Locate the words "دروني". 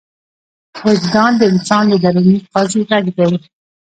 2.03-2.37